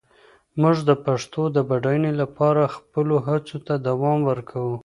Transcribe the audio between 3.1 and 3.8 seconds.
هڅو ته